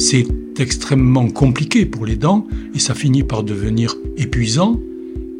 [0.00, 0.26] c'est
[0.58, 4.80] extrêmement compliqué pour les dents et ça finit par devenir épuisant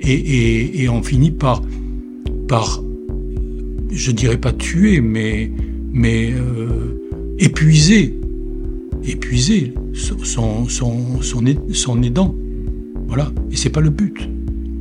[0.02, 1.62] et, on finit par,
[2.48, 2.82] par,
[3.90, 5.50] je dirais pas tuer, mais,
[5.92, 6.98] mais euh,
[7.38, 8.18] épuiser,
[9.04, 12.34] épuiser son, son, son, aidant.
[13.08, 14.28] Voilà, et c'est pas le but.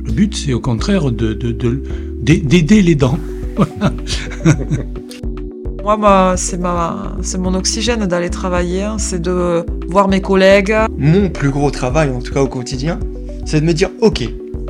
[0.06, 1.32] Le but, c'est au contraire de,
[2.22, 3.18] d'aider les dents.
[5.82, 8.96] Moi, bah, c'est mon oxygène d'aller travailler, hein.
[8.98, 10.76] c'est de voir mes collègues.
[10.98, 13.00] Mon plus gros travail, en tout cas au quotidien,
[13.46, 14.22] c'est de me dire, ok,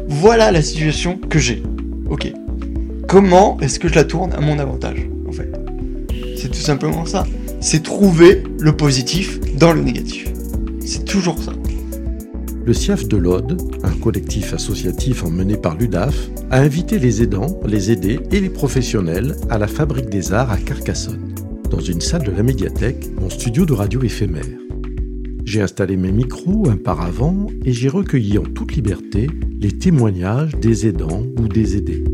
[0.09, 1.63] voilà la situation que j'ai.
[2.09, 2.33] Ok.
[3.09, 5.51] Comment est-ce que je la tourne à mon avantage, en fait?
[6.37, 7.25] C'est tout simplement ça.
[7.61, 10.29] C'est trouver le positif dans le négatif.
[10.87, 11.53] C'est toujours ça.
[12.63, 16.15] Le CIAF de l'Aude, un collectif associatif emmené par l'UDAF,
[16.51, 20.59] a invité les aidants, les aidés et les professionnels à la Fabrique des Arts à
[20.59, 21.33] Carcassonne,
[21.71, 24.45] dans une salle de la médiathèque, mon studio de radio éphémère.
[25.47, 29.27] J'ai installé mes micros un par avant et j'ai recueilli en toute liberté
[29.59, 32.05] les témoignages des aidants ou des aidés.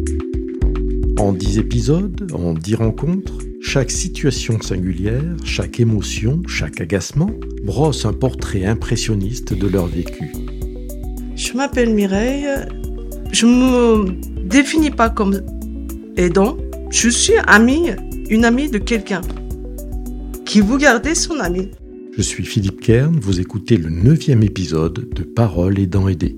[1.19, 7.31] En dix épisodes, en dix rencontres, chaque situation singulière, chaque émotion, chaque agacement
[7.65, 10.31] brosse un portrait impressionniste de leur vécu.
[11.35, 12.47] Je m'appelle Mireille.
[13.33, 14.13] Je me
[14.45, 15.41] définis pas comme
[16.17, 16.57] aidant.
[16.91, 17.91] Je suis amie,
[18.31, 19.21] une amie de quelqu'un
[20.45, 21.73] qui vous gardez son ami.
[22.17, 26.37] Je suis Philippe Kern, vous écoutez le neuvième épisode de Paroles aidants aidés.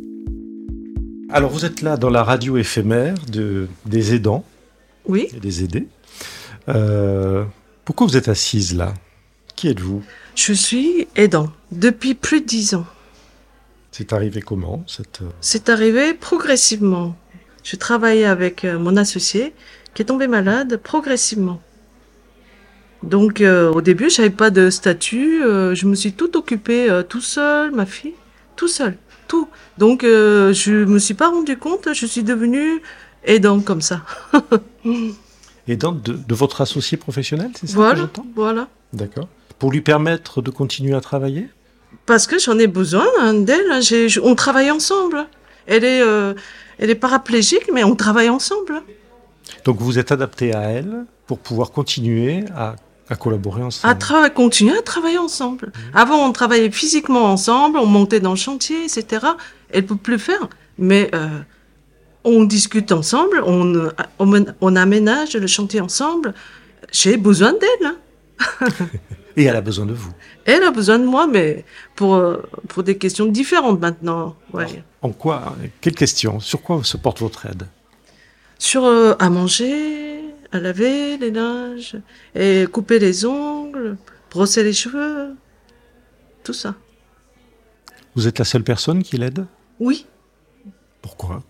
[1.29, 4.47] Alors vous êtes là dans la radio éphémère de, des aidants
[5.07, 5.27] oui.
[5.37, 5.87] et des aidés.
[6.69, 7.45] Euh,
[7.85, 8.95] pourquoi vous êtes assise là?
[9.57, 10.03] Qui êtes-vous?
[10.35, 12.87] Je suis aidant depuis plus de dix ans.
[13.91, 15.23] C'est arrivé comment cette...
[15.23, 17.17] Euh, C'est arrivé progressivement.
[17.65, 19.55] Je travaillais avec euh, mon associé
[19.95, 21.61] qui est tombé malade progressivement.
[23.05, 27.87] Donc au début, j'avais pas de statut, je me suis tout occupé tout seul, ma
[27.87, 28.15] fille,
[28.57, 28.97] tout seul,
[29.29, 29.49] tout.
[29.79, 32.83] Donc je me suis pas rendu compte, je suis devenue
[33.25, 34.03] aidant comme ça.
[35.69, 38.69] Et donc de, votre associé professionnel, c'est ça Voilà, voilà.
[38.95, 39.29] D'accord.
[39.59, 41.49] Pour lui permettre de continuer à travailler
[42.07, 43.71] Parce que j'en ai besoin hein, d'elle.
[43.71, 43.81] Hein.
[44.23, 45.27] On travaille ensemble.
[45.67, 46.33] Elle est, euh,
[46.79, 48.83] elle est paraplégique, mais on travaille ensemble.
[49.65, 52.77] Donc vous êtes adapté à elle pour pouvoir continuer à,
[53.17, 55.67] collaborer ensemble À continuer à travailler ensemble.
[55.67, 55.97] Mmh.
[55.97, 59.27] Avant, on travaillait physiquement ensemble, on montait dans le chantier, etc.
[59.71, 60.49] Elle ne peut plus faire.
[60.79, 61.29] Mais euh,
[62.25, 66.35] on discute ensemble, on, on, aménage le chantier ensemble.
[66.93, 67.87] J'ai besoin d'elle.
[67.87, 68.69] Hein.
[69.37, 70.11] Et elle a besoin de vous.
[70.45, 71.65] Elle a besoin de moi, mais
[71.95, 72.21] pour,
[72.67, 74.35] pour des questions différentes maintenant.
[74.53, 74.83] Ouais.
[75.01, 76.41] en quoi Quelle question?
[76.41, 77.69] Sur quoi se porte votre aide?
[78.59, 81.97] Sur euh, à manger, à laver les linges,
[82.35, 83.97] et couper les ongles,
[84.31, 85.37] brosser les cheveux,
[86.43, 86.75] tout ça.
[88.17, 89.47] Vous êtes la seule personne qui l'aide?
[89.79, 90.07] Oui.
[91.01, 91.45] Pourquoi?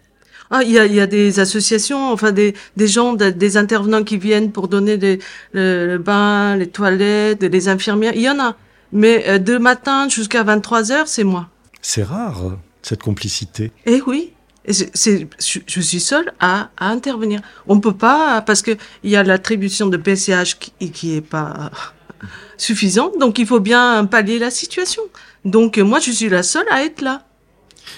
[0.50, 4.16] Ah, il y a, y a, des associations, enfin des, des gens, des intervenants qui
[4.16, 5.18] viennent pour donner des,
[5.52, 8.12] le, bain, les toilettes, les infirmières.
[8.14, 8.56] Il y en a.
[8.92, 11.48] Mais euh, de matin jusqu'à 23 heures, c'est moi.
[11.82, 13.72] C'est rare, cette complicité.
[13.86, 14.32] Eh oui.
[14.70, 17.40] C'est, je suis seule à, à intervenir.
[17.66, 21.70] On ne peut pas, parce qu'il y a l'attribution de PCH qui, qui est pas
[22.58, 25.02] suffisante, donc il faut bien pallier la situation.
[25.46, 27.27] Donc moi, je suis la seule à être là.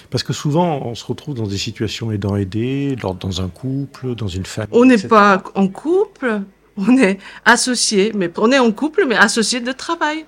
[0.09, 4.27] Parce que souvent, on se retrouve dans des situations aidant aider, dans un couple, dans
[4.27, 4.69] une famille.
[4.71, 6.41] On n'est pas en couple,
[6.77, 10.25] on est associé, mais on est en couple, mais associé de travail.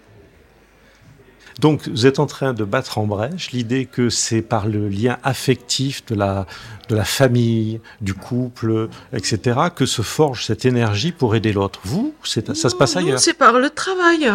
[1.60, 5.18] Donc, vous êtes en train de battre en brèche l'idée que c'est par le lien
[5.24, 6.48] affectif de la,
[6.90, 11.80] de la famille, du couple, etc., que se forge cette énergie pour aider l'autre.
[11.84, 14.32] Vous, ça se passe ailleurs C'est par le travail.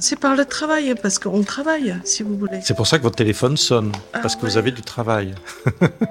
[0.00, 2.60] C'est par le travail, parce qu'on travaille, si vous voulez.
[2.62, 5.34] C'est pour ça que votre téléphone sonne, ah parce que vous avez du travail.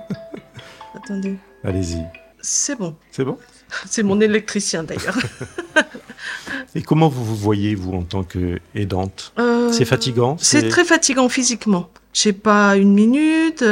[0.96, 1.38] Attendez.
[1.64, 2.04] Allez-y.
[2.42, 2.96] C'est bon.
[3.12, 3.38] C'est bon?
[3.90, 5.18] C'est mon électricien d'ailleurs.
[6.76, 9.34] Et comment vous vous voyez, vous, en tant qu'aidante?
[9.40, 10.38] Euh, C'est fatigant?
[10.40, 11.90] C'est très fatigant physiquement.
[12.14, 13.64] Je pas une minute.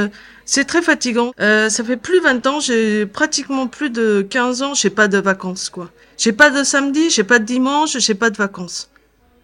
[0.46, 1.32] C'est très fatigant.
[1.40, 5.08] Euh, ça fait plus de 20 ans, j'ai pratiquement plus de 15 ans, j'ai pas
[5.08, 5.90] de vacances, quoi.
[6.18, 8.90] J'ai pas de samedi, j'ai pas de dimanche, j'ai pas de vacances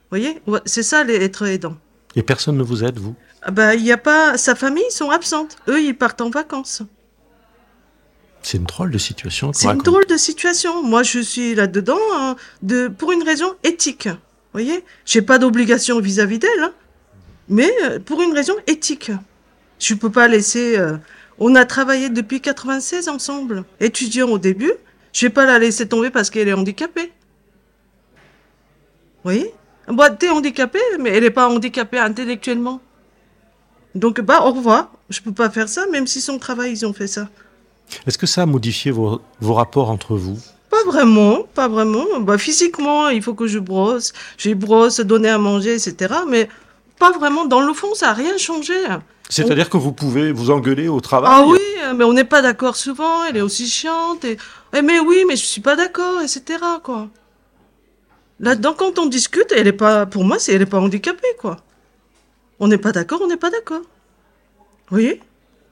[0.10, 1.76] voyez C'est ça, être aidant.
[2.16, 3.16] Et personne ne vous aide, vous?
[3.42, 4.38] Ah bah, il y a pas.
[4.38, 5.58] Sa famille, ils sont absentes.
[5.68, 6.82] Eux, ils partent en vacances.
[8.42, 9.52] C'est une drôle de situation.
[9.54, 10.84] C'est une drôle de situation.
[10.84, 14.08] Moi, je suis là-dedans hein, de, pour une raison éthique.
[14.08, 16.74] Vous voyez J'ai pas d'obligation vis-à-vis d'elle, hein.
[17.48, 19.12] mais euh, pour une raison éthique.
[19.78, 20.78] Je peux pas laisser.
[20.78, 20.98] Euh,
[21.38, 24.74] on a travaillé depuis 96 ensemble, étudiants au début.
[25.14, 27.12] Je vais pas la laisser tomber parce qu'elle est handicapée.
[29.24, 29.54] Vous voyez?
[29.90, 32.80] Bah, t'es handicapée, mais elle n'est pas handicapée intellectuellement.
[33.96, 34.92] Donc, bah, au revoir.
[35.10, 37.28] Je peux pas faire ça, même si son travail, ils ont fait ça.
[38.06, 40.38] Est-ce que ça a modifié vos, vos rapports entre vous?
[40.70, 42.20] Pas vraiment, pas vraiment.
[42.20, 44.14] Bah, physiquement, il faut que je brosse.
[44.38, 46.14] Je brosse, donner à manger, etc.
[46.28, 46.48] Mais
[47.00, 47.46] pas vraiment.
[47.46, 48.76] Dans le fond, ça n'a rien changé.
[49.30, 51.32] C'est-à-dire que vous pouvez vous engueuler au travail?
[51.34, 51.60] Ah oui,
[51.96, 53.24] mais on n'est pas d'accord souvent.
[53.28, 54.24] Elle est aussi chiante.
[54.26, 54.38] Et...
[54.76, 56.60] Eh, mais oui, mais je suis pas d'accord, etc.
[56.84, 57.08] Quoi.
[58.40, 61.58] Là-dedans, quand on discute, elle est pas, pour moi, c'est, elle est pas handicapée, quoi.
[62.60, 63.82] On n'est pas d'accord, on n'est pas d'accord.
[63.82, 65.22] Vous voyez?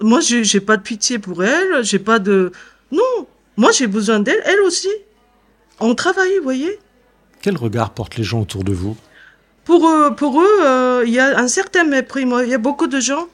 [0.01, 2.51] Moi, j'ai, j'ai pas de pitié pour elle, j'ai pas de...
[2.91, 4.91] Non, moi, j'ai besoin d'elle, elle aussi.
[5.79, 6.79] On travaille, vous voyez?
[7.41, 8.97] Quel regard portent les gens autour de vous?
[9.63, 12.25] Pour eux, pour eux, euh, il y a un certain mépris.
[12.25, 13.27] Moi, il y a beaucoup de gens.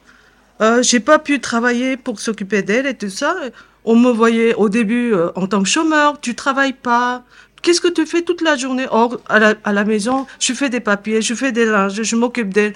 [0.60, 3.36] Euh, j'ai pas pu travailler pour s'occuper d'elle et tout ça.
[3.84, 6.20] On me voyait au début euh, en tant que chômeur.
[6.20, 7.24] Tu travailles pas.
[7.64, 11.22] Qu'est-ce que tu fais toute la journée Or, à la, maison, je fais des papiers,
[11.22, 12.74] je fais des linges, je m'occupe d'elle.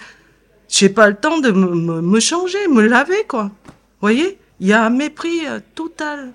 [0.66, 3.50] J'ai pas le temps de me, me, changer, me laver, quoi.
[4.00, 4.38] Voyez?
[4.60, 6.32] Il y a un mépris euh, total.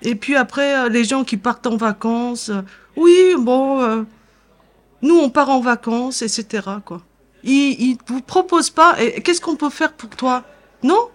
[0.00, 2.50] Et puis après, euh, les gens qui partent en vacances.
[2.50, 2.62] euh,
[2.96, 4.06] oui, bon,
[5.02, 7.02] nous, on part en vacances, etc., quoi.
[7.42, 8.94] Ils, ils vous proposent pas.
[9.02, 10.44] Et qu'est-ce qu'on peut faire pour toi?
[10.84, 11.08] Non?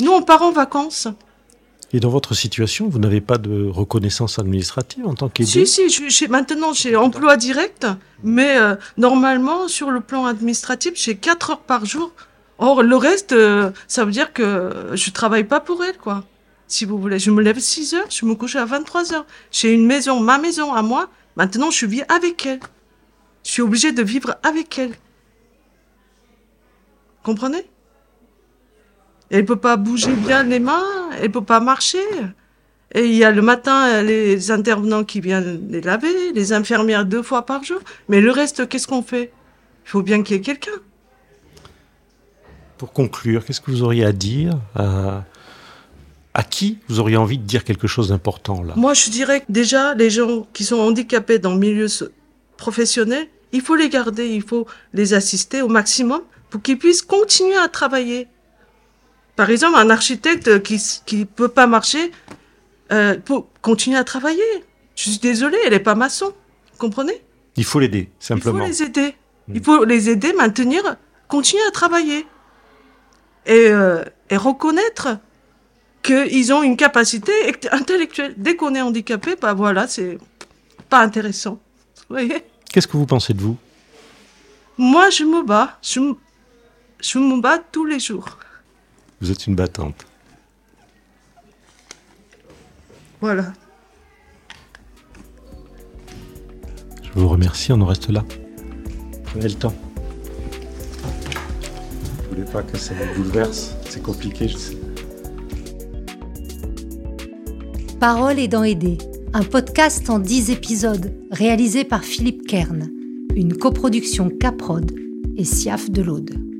[0.00, 1.06] Nous, on part en vacances.
[1.94, 6.10] Et dans votre situation, vous n'avez pas de reconnaissance administrative en tant qu'aidé Si, si,
[6.10, 7.86] je, maintenant j'ai emploi direct,
[8.24, 12.10] mais euh, normalement, sur le plan administratif, j'ai 4 heures par jour.
[12.58, 16.24] Or, le reste, euh, ça veut dire que je travaille pas pour elle, quoi.
[16.66, 19.26] Si vous voulez, je me lève 6 heures, je me couche à 23 heures.
[19.52, 21.08] J'ai une maison, ma maison à moi.
[21.36, 22.58] Maintenant, je vis avec elle.
[23.44, 24.96] Je suis obligée de vivre avec elle.
[27.22, 27.64] Comprenez?
[29.34, 30.86] Elle peut pas bouger bien les mains,
[31.20, 32.06] elle peut pas marcher.
[32.94, 37.24] Et il y a le matin les intervenants qui viennent les laver, les infirmières deux
[37.24, 37.80] fois par jour.
[38.08, 39.32] Mais le reste, qu'est-ce qu'on fait?
[39.86, 40.78] Il faut bien qu'il y ait quelqu'un.
[42.78, 45.24] Pour conclure, qu'est-ce que vous auriez à dire à,
[46.32, 48.74] à qui vous auriez envie de dire quelque chose d'important là?
[48.76, 51.88] Moi, je dirais que déjà, les gens qui sont handicapés dans le milieu
[52.56, 56.20] professionnel, il faut les garder, il faut les assister au maximum
[56.50, 58.28] pour qu'ils puissent continuer à travailler.
[59.36, 62.12] Par exemple, un architecte qui s- qui peut pas marcher,
[62.92, 64.42] euh, pour continuer à travailler.
[64.94, 66.26] Je suis désolée, elle est pas maçon.
[66.72, 67.20] Vous comprenez?
[67.56, 68.64] Il faut l'aider, Il faut simplement.
[68.66, 69.14] les aider.
[69.52, 70.96] Il faut les aider, maintenir,
[71.28, 72.26] continuer à travailler.
[73.46, 75.18] Et, euh, et reconnaître
[76.02, 78.34] qu'ils ont une capacité ect- intellectuelle.
[78.36, 80.18] Dès qu'on est handicapé, bah voilà, c'est
[80.88, 81.58] pas intéressant.
[82.08, 82.42] Vous voyez?
[82.72, 83.56] Qu'est-ce que vous pensez de vous?
[84.78, 85.78] Moi, je me bats.
[85.82, 86.16] Je, me-
[87.00, 88.38] je me bats tous les jours.
[89.24, 90.04] Vous êtes une battante.
[93.22, 93.54] Voilà.
[97.02, 98.22] Je vous remercie, on en reste là.
[99.24, 99.72] Prenez le temps?
[102.18, 104.76] Vous voulez pas que ça vous bouleverse C'est compliqué, je sais.
[107.98, 108.98] Parole aidant aider,
[109.32, 112.90] un podcast en 10 épisodes réalisé par Philippe Kern,
[113.34, 114.92] une coproduction Caprod
[115.38, 116.53] et Siaf de l'Aude.